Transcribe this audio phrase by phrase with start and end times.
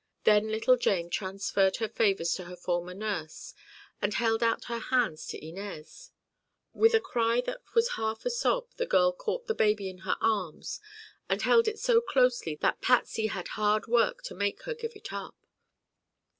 [0.23, 3.53] Then little Jane transferred her favors to her former nurse
[4.01, 6.09] and held out her hands to Inez.
[6.73, 10.17] With a cry that was half a sob the girl caught the baby in her
[10.19, 10.79] arms
[11.29, 15.13] and held it so closely that Patsy had hard work to make her give it
[15.13, 15.35] up.